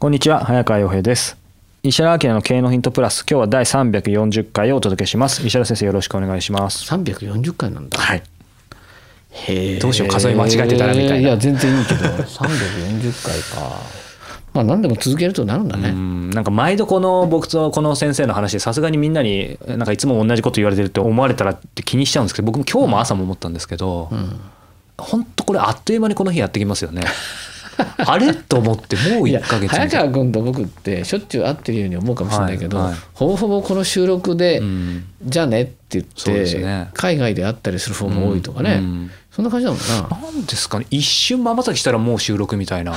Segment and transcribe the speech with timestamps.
[0.00, 1.36] こんにちは早川洋平です。
[1.82, 5.46] 石原明の経営のヒントプラス今日は第340回をお届けします。
[5.46, 6.90] 石原先生よろしくお願いします。
[6.90, 7.98] 340回なんだ。
[7.98, 8.22] はい。
[9.32, 9.78] へえ。
[9.78, 11.16] どうしよう数え間違えてたらみたいな。
[11.18, 12.00] いや全然いいけど。
[12.00, 13.76] 340回か。
[14.54, 24.08] まあ何でも続けるとなるんだ うねんなんか毎度この僕とこの先生の話でさすがにみんなになんかいつも同じこと言われてるって思われたらって気にしちゃうんですけど僕も今日も朝も思ったんですけど、
[24.96, 27.02] 本当これあっという間にこの日やってきますよね
[27.98, 28.34] あれ？
[28.34, 29.68] と思ってもう1いやヶ月。
[29.70, 32.98] 早な川君と僕ってしょっちゅう会ってるように思うかもしれないけど、はいはい。
[33.14, 35.04] ほぼほぼこの収録で、うん。
[35.24, 36.90] じゃあねって言って、ね。
[36.94, 39.10] 海外で会ったりする方も多いとかね、うん。
[39.30, 40.16] そんな感じだもんな。
[40.16, 40.86] なんですかね？
[40.90, 42.92] 一瞬まばたきしたらもう収録みたいな。
[42.92, 42.94] い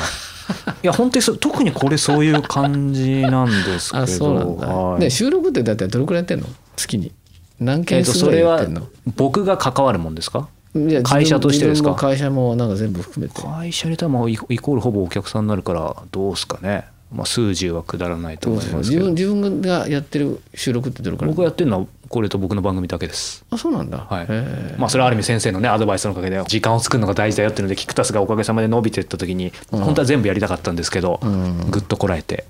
[0.88, 4.04] や本当にそう特にこれそういう感じなんですけど。
[4.04, 5.02] あそうなんだ、はい。
[5.02, 6.48] で収録ってだってどれくらいやってんの？
[6.76, 7.12] 月に。
[7.60, 10.50] 何え件数ぐらいやってんの、僕が関わるもんですか？
[11.04, 11.94] 会社としてですか？
[11.94, 13.42] 会社もなんか全部含めて。
[13.42, 19.12] 会社にいたらもうイコールほぼお客さんになるからどうですかね、まあ、数十はくだらないと思いますけど。
[19.12, 21.28] 自分自分がやってる収録ってどれくら？
[21.28, 23.46] い僕がやってるのはこれと僕の番組だけです。
[23.50, 24.28] あそうなんだ、はい。
[24.80, 31.72] まあそれはある意味先生のねアドバイスのおかげで時間を作るのが大事だよっていうのでキクタスがおかげさまで伸びていった時に本当は全部やりたかったんですけど、ん。
[31.72, 32.46] ぐっとこらえて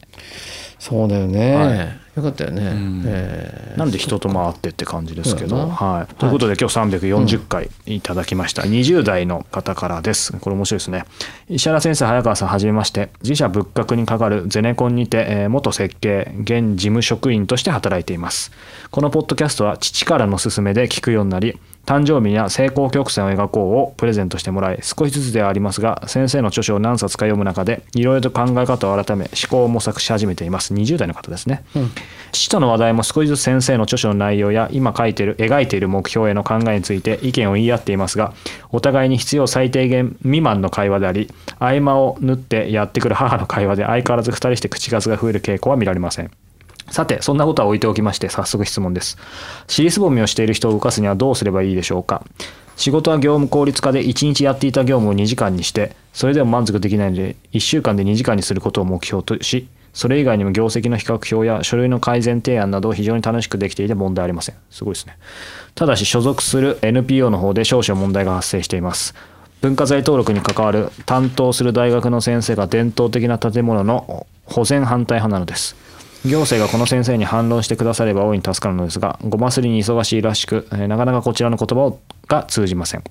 [0.83, 2.17] そうだよね、はい。
[2.17, 3.03] よかったよね、ん。
[3.05, 10.37] ええなんで人と回ってって感じですけど、はい、ということで今日340回いただきました、20代の方からです。
[10.37, 11.05] これ面白いですね。
[11.47, 13.11] 石原先生早川さんはじめまして。
[13.21, 18.51] 自社仏閣にかかるゼネコンにて、えー元設計現事務職員として働いています。
[18.91, 30.73] このポッドキャストは父からの勧めで聞くようになり誕生日には成功曲線を描こうをプレゼントしてもらい少しずつではありますが先生の著書を何冊か読む中でいろいろと考え方を改め思考を模索し始めています。
[30.73, 31.63] 20代の方ですね、
[32.31, 38.33] 父との話題も少しずつ先生の著書の内容や今書いている描いている目標への考えについて意見を言い合っていますが
[38.71, 41.29] お互いに必要最低限未満の会話であり
[41.59, 46.31] 合間を縫ってやってくる母の会話で相変わらず2人して口数が増える傾向は見られません
[46.91, 49.17] さてそんなことは置いておきまして早速質問です。
[49.67, 52.23] 尻すぼみをしている人を動かすにはどうすればいいでしょうか？
[52.75, 64.55] 仕事は業務効率化で1日やっていた業務を2時間にしてそれでも満足できないので1週間で2時間にすることを目標としそれ以外にも業績の比較表や書類の改善提案などを非常に楽しくできていて問題ありません。
[64.71, 65.17] すごいですね。
[65.75, 69.13] ただし所属する NPO の方で少々問題が発生しています。
[69.61, 75.75] 文化財登録に関わる担当する大学の先生が伝統的な建物の保全反対派なのです。
[76.25, 81.97] 行政がこの先生に反論してくだされば大いに助かるのですがごますりに忙しいらしく、なかなかこちらの言葉
[82.27, 83.03] が通じません。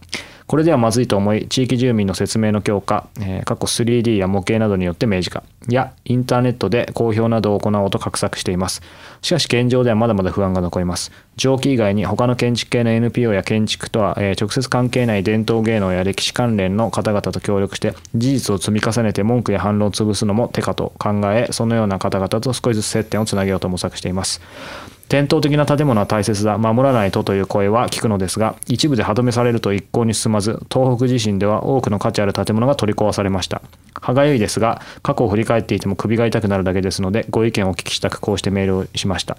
[0.46, 5.42] これではまずいと思い地域住民の説明の強化、えー過去 3D や模型などによって明示化。
[5.68, 8.82] やインターネットで公表などを行おうと画策しています。
[9.20, 11.12] しかし現状ではまだまだ不安が残ります。
[11.36, 24.40] 上記以外に他の建築系の NPO や建築とは、え直接関係ない伝統芸能や歴史関連の方々と協力して事実を積み重ねて文句や反論を潰すのも手かと考えそのような方々と少しずつ接点をつなげようと模索しています。
[25.08, 26.56] 伝統的な建物は大切だ。
[26.56, 33.62] 守らないとという声は聞くのですが一部で歯止めされると一向に進まず東北地震では多くの価値ある建物が取り壊されました。
[34.00, 39.36] 歯がゆいですが過去を振り返っていても首が痛くなるだけですのでご意見をお聞きしたくこうしてメールをしました。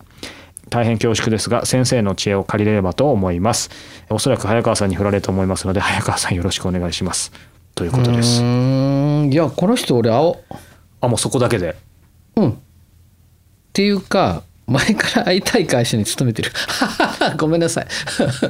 [0.70, 3.70] 大変恐縮ですが先生の知恵を借りれればと思います。
[4.10, 7.32] おそらく早川さんに振られると思いますので早川さんよろしくお願いします。
[7.76, 10.40] ということでうすいやこの人俺青。
[11.02, 11.76] あもうそこだけで。
[12.36, 12.50] うん。
[12.52, 12.56] っ
[13.74, 16.52] ていうか前から会いたい会社に勤めてる。
[17.38, 17.88] ごめんなさい。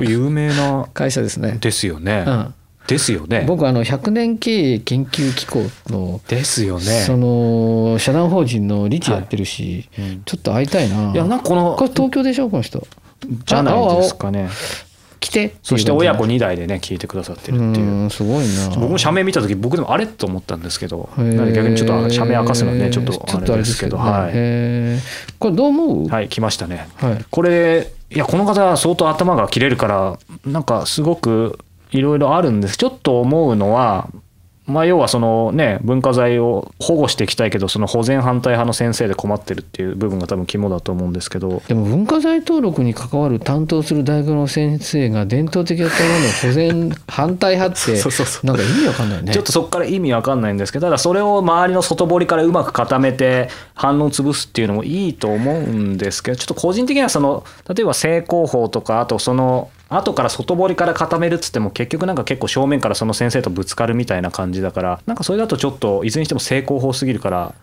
[0.02, 2.54] 有名な会社ですね、ですよね、うん、
[2.88, 3.46] ですよね。
[3.48, 7.04] 僕あの100年経営研究機構のですよね。
[7.06, 10.22] その社団法人の理事やってるし、うん。
[10.26, 11.12] ちょっと会いたいな。
[11.12, 12.86] いやなんかこのこれ東京でしょこの人。
[13.46, 14.50] じゃないですかね
[15.24, 15.56] 来て。
[15.64, 17.86] そして親子2代でね聞いてくださってるっていう。
[17.86, 18.70] うんすごいな。
[18.76, 24.32] 僕も社名見た時僕でもあれと思ったんですけど逆にちょっと社名明かすのはねちょっとあれですけどねはい、
[25.40, 26.08] これどう思う？
[26.10, 26.90] はい、来ましたね。
[26.98, 27.26] はい。
[27.32, 31.58] これいやこの方は相当頭が切れるからなんかすごく
[31.92, 34.10] いろいろあるんですちょっと思うのは
[34.66, 41.62] まあ要はそのね文化財を保護していきたいけどその保全反対派の先生で困ってるっていう部分が多分肝だと思うんですけど。
[41.68, 47.92] でも文化財登録に関わる担当する大学の先生が伝統的な建物の保全反対派って
[48.44, 49.34] なんか意味わかんないよね。
[49.34, 67.56] ちょっとそこから意味わかんないんですけどただそれを周りの外堀からうまく固めて反応を潰すっていうのもいいと思うんですけどちょっと個人的にはその例えば正攻法とかあとその後から外堀から固めるっつっても結局なんか結構正面からその先生とぶつかるみたいな感じだからなんかそれだとちょっといずれにしても正攻法すぎるから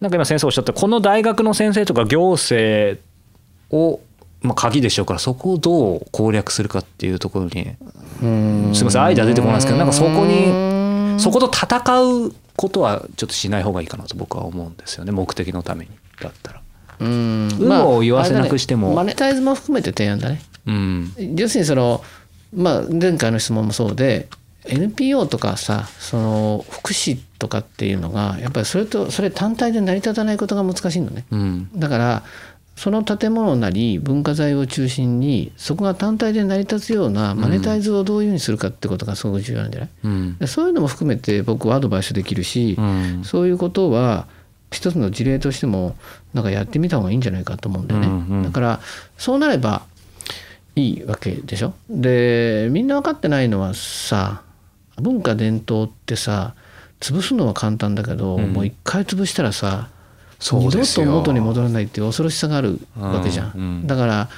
[0.00, 3.00] なんか今先生おっしゃったこの大学の先生とか行政
[3.70, 4.00] を
[4.40, 7.76] まあ鍵でしょうからそこをどう攻略するかっていうところに
[8.22, 8.74] うん。
[8.74, 16.62] すみませんアイデア出てこないですけどなんかそこにそこと戦うことはちょっとしない方がいいかなと僕は思うんですよね目的のためにだったら。
[17.00, 17.48] うん。
[17.58, 18.94] 有無を言わせなくしても。
[18.94, 19.10] まあね。
[19.10, 21.12] マネタイズも含めて提案だねうん。
[21.36, 22.02] 要するにその
[22.54, 24.28] まあ前回の質問もそうで
[24.64, 31.24] NPO とかさその福祉とかっていうのがやっぱりそれとそれ単体で成り立たないことが難しいのね。
[31.30, 31.70] うん。
[31.74, 32.22] だから
[32.74, 40.38] その建物なり文化財を中心にそこが単体で成り立つようなマネタイズをどういうふうにするかってことがすごく重要なんじゃない、うん。
[40.38, 43.24] でそういうのも含めて僕はアドバイスできるし、うん。
[43.24, 44.26] そういうことは
[44.70, 45.96] 一つの事例としても
[46.32, 48.06] なんかやってみた方がいいんじゃないかと思うんだよね。
[48.06, 48.42] うんうん。
[48.42, 48.80] だから
[49.18, 49.82] そうなれば
[50.74, 51.74] いいわけでしょ？
[51.90, 54.42] でみんな分かってないのはさ
[54.96, 56.54] 文化伝統ってさ
[57.00, 58.52] 潰すのは簡単だけど、うん。
[58.52, 59.88] もう一回潰したらさ
[60.40, 63.52] 二度と元に戻らないっていう恐ろしさがあるわけじゃん。
[63.54, 63.86] うんうん。
[63.86, 64.28] だから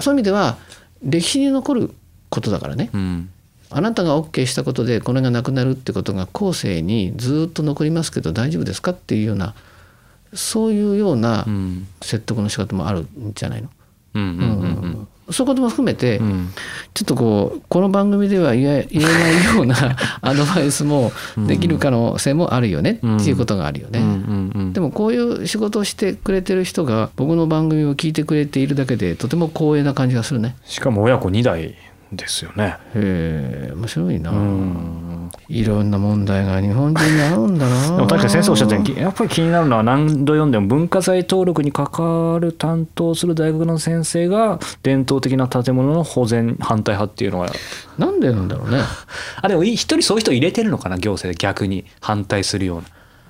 [0.00, 0.58] そういう意味では
[1.02, 1.94] 歴史に残る
[2.28, 2.90] ことだからね。
[2.92, 3.30] うん。
[3.70, 9.54] あなたが OK したことでこれがなくなるってことが後世にずっと残りますけど大丈夫ですかっていうような
[10.34, 11.86] そういうようなうん。
[12.02, 13.70] 説得の仕方もあるんじゃないの、
[14.14, 16.48] うんうんうんそういうことも含めて、うん
[16.92, 21.12] ちょっとこうこの番組では言え 言えないような アドバイスも
[21.46, 24.00] できる可能性もあるよねっていうことがあるよね。
[24.72, 30.56] でもこういう仕事をしてくれてる人が僕の番組を聞いてくれているだけでとても光栄な感じがするね。
[30.64, 31.74] しかも親子2代
[32.12, 32.76] ですよね。
[32.94, 34.30] へえ面白いな。
[34.30, 37.86] うんいろんな問題が日本人に合うんだな。
[37.96, 47.48] でも確かに先生おっしゃったようにやっぱり気になるのは何度読んでも文化財登録に関わる担当する大学の先生が伝統的な建物の保全反対派っていうのは
[47.98, 48.78] なんでなんだろうね。
[49.42, 52.84] あでも一人そういう人入れてるのかな行政で逆に反対するような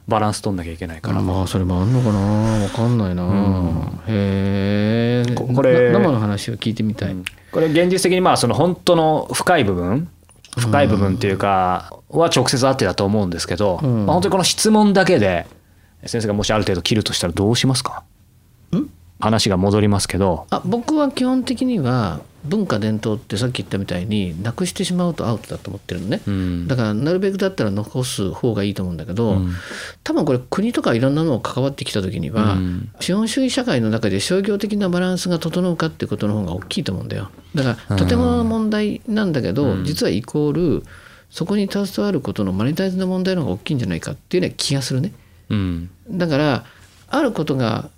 [0.09, 1.21] バランス取んなきゃいけないから。
[1.21, 2.19] まあそれもあんのかな。
[2.19, 3.23] わかんないな。
[4.09, 5.35] へえ。
[5.35, 7.17] ここれな生の話を聞いてみたい。
[7.53, 10.09] これ現実的にまあその本当の深い部分
[10.59, 14.07] 深い部分っていうかは直接あってだと思うんですけど、うん。
[14.07, 15.47] まあ、本当にこの質問だけで
[16.07, 18.03] 先生がもしある程度切るとしたらどうしますか？
[18.75, 18.89] ん？
[19.21, 20.47] 話が戻りますけど。
[20.51, 26.21] あ僕は基本的には文化伝統ってさっき言ったみたいになくしてしまうとアウトだと思ってるのね。
[26.27, 26.69] うん。
[26.69, 29.53] だからなるべくだったら残す方がいいと思うんだけど、うん。
[30.05, 32.91] 多分これ国とかいろんなのを関わってきた時には、うん。
[33.01, 37.31] 資本主義社会の中で商業的なバランスが整うかっていうことの方が大きいと思うんだよ。
[37.55, 39.85] だからとてもの問題なんだけど、うん。
[39.85, 40.85] 実はイコール
[41.31, 45.13] そこに携わることのマネタイズの問題の方が大きいんじゃないかっていうような気がするね。
[45.51, 45.91] うん。
[46.11, 46.65] だから
[47.09, 47.91] あることが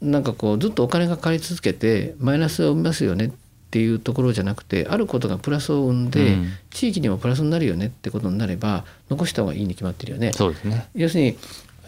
[0.00, 3.47] なんかこうずっとお金がかかり続けてマイナスを生みますよねって
[3.78, 6.48] いうところじゃなくてあることがプラスを生んで、うん。
[6.70, 10.32] 地域にもプラスになるよねってことになれば残した方がいいに決まってるよね。
[10.32, 10.88] そうですね。
[10.94, 11.36] 要するに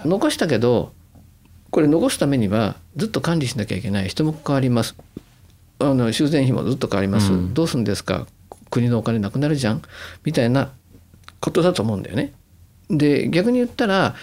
[0.04, 0.92] 残したけど
[1.70, 4.08] これ残すためにはずっと管理しなきゃいけない。
[4.08, 4.94] 人も関わります。
[5.78, 7.54] あの修繕費もずっと変わります、うん。
[7.54, 8.26] どうするんですか？
[8.70, 9.82] 国のお金なくなるじゃん。
[10.24, 10.70] みたいな
[11.40, 12.32] ことだと思うんだよね。
[12.90, 14.14] で逆に言ったら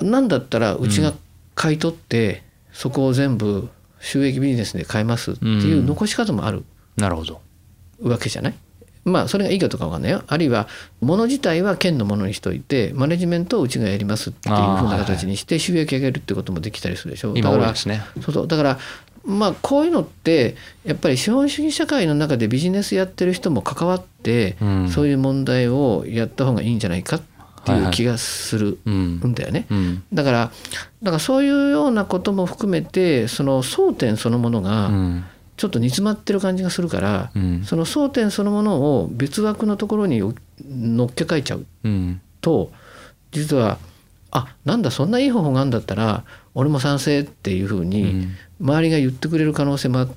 [0.00, 1.12] 何だったらうちが
[1.54, 3.68] 買い取って、そこを全部
[4.04, 5.86] 収益ビジネスで買いますっていううん。
[5.86, 6.64] 残し方もある。
[6.96, 7.40] なるほど。
[8.02, 8.54] わけじゃない？
[9.04, 10.22] まあそれがいいかどうかわかんないよ。
[10.26, 10.68] あるいは
[11.00, 18.48] 物自体は県のものにしといてマネジメントをうちがやりますっていうふうな形にして収益上げるってこともできたりするでしょ今だからねそうそう。
[18.48, 18.78] だから
[19.24, 24.88] まあこういうのってやっぱり資本主義社会の中でビジネスやってる人も関わって、うん。
[24.88, 27.33] そういう問題をやった方がいいんじゃないかって
[27.72, 29.66] いう気がするうんんだよね。
[29.70, 30.02] うん。
[30.12, 30.52] だから
[31.02, 35.24] だからそういうようなことも含めてその争点そのものがうん。
[35.56, 37.62] ちょっと煮詰まってる感じがするから、うん。
[37.64, 40.18] その争点そのものを別枠のところに
[40.68, 42.72] 乗っけ替えちゃううんと
[43.30, 43.78] 実は
[44.32, 48.36] あなんだそんないい方法があるんだったら俺も賛成っていうふううにん。
[48.60, 50.08] 周りが言ってくれる可能性もあっ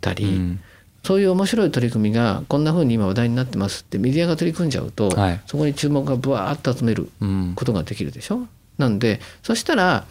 [0.00, 0.60] たり、うん
[1.06, 5.40] そういう面白い取り組みがこんな風に今話題になってますってメディアが取り組んじゃうと、はい。
[5.46, 7.52] そこに注目がブワーッと集めるうん。
[7.54, 8.48] ことができるでしょ？
[8.78, 10.04] なんでそしたら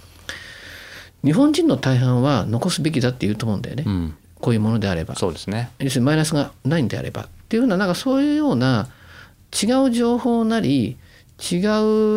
[1.23, 4.15] 日本人の大半は残すべきだって言うと思うんだよね、うん。
[4.39, 5.15] こういうものであれば。
[5.15, 5.69] そうですね。
[5.79, 7.23] 要するにマイナスがないんであれば。
[7.23, 8.87] っていうようななんかそういうような
[9.51, 10.97] 違う情報なり
[11.37, 11.57] 違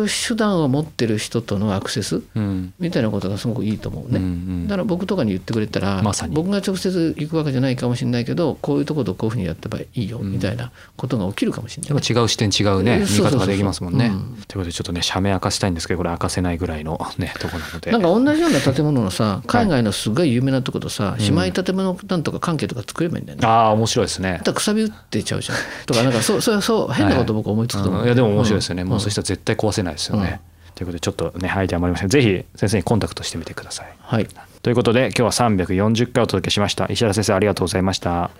[0.03, 2.73] う手段を持ってる人とのアクセスうん。
[2.79, 4.17] みたいなことがすごくいいと思うね。
[4.17, 4.67] うんうん。
[4.67, 6.33] だから僕とかに言ってくれたら、まさに。
[6.33, 11.89] 僕が直接行くわけじゃないかもしれないけどこういうところとこういうふうにやってばいいよみたいなことが起きるかもしれない。
[11.91, 12.99] やっぱ違う視点違うね。
[12.99, 14.07] 見方ができますもんね。
[14.07, 14.43] うん。
[14.47, 17.91] ということでちょっとね社名明かしたいんですけどこれ明かせないぐらいのね とこなので。
[17.91, 23.45] なんか同じような建物のさ 海外のすごい有名なとことさ、姉妹建物なんとか関係とか作ればいいんだよね。
[23.45, 24.41] ああ面白いですね。
[24.43, 24.53] だ。
[24.53, 25.57] くさび打ってちゃうじゃん。
[25.85, 28.05] とかなんかそうそうそう変なこと僕思いつくと思う、うん。
[28.05, 28.89] いやでも面白いですよね、うん。
[28.89, 30.41] もうそしたら絶対壊せないですよね。
[30.75, 33.93] ということでちょっとねアイデアもありませんぜひ先生にコンタクトしてみてください。
[33.99, 34.27] はい
[34.61, 38.31] ということで今日は340回お届けしました石原先生ありがとうございました。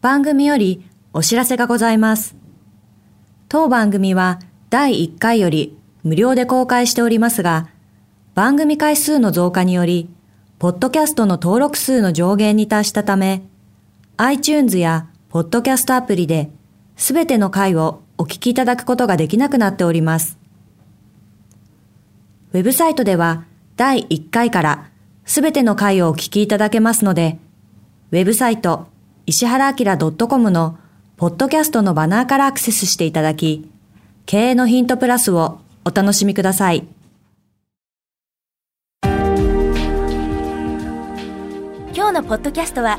[0.00, 2.36] 番組よりお知らせがございます。
[3.48, 4.38] 当番組は
[4.70, 7.68] 第1回より無料で公開しておりますが、
[8.34, 10.08] 番組回数の増加により、
[10.60, 13.42] ポッドキャストの登録数の上限に達したため、
[14.20, 16.50] iTunes やポッドキャストアプリで、
[16.96, 20.36] すべての回をお聞きいただくことができなくなっております。
[22.52, 23.44] ウェブサイトでは
[23.76, 24.90] 第1回から
[25.24, 27.38] すべての回をお聞きいただけますので、
[28.10, 28.88] ウェブサイト
[29.26, 30.78] 石原明 .com の
[31.16, 33.70] ポッドキャストのバナーからアクセスしていただき、
[34.26, 36.88] 経営のヒントプラスをお楽しみください。
[41.94, 42.98] 今日のポッドキャストは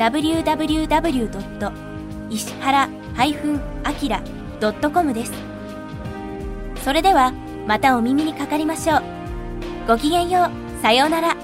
[0.00, 1.72] www.
[2.30, 5.32] 石原 -akira.com です。
[6.82, 7.32] それでは
[7.66, 9.02] またお耳にかかりましょう。
[9.86, 10.80] ごきげんよう。
[10.80, 11.36] さようなら。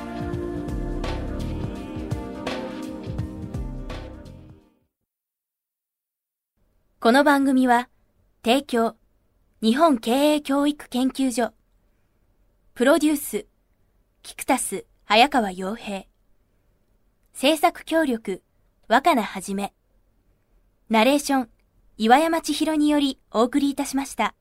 [6.98, 7.90] この番組は、
[8.42, 8.96] 提供、
[9.60, 11.52] 日本経営教育研究所、
[12.74, 13.46] プロデュース、
[14.22, 16.04] キクタス、早川洋平、
[17.34, 18.42] 制作協力、
[18.88, 19.74] 若菜はじめ、
[20.90, 21.48] ナレーション、
[21.96, 24.36] 岩山千尋によりお送りいたしました。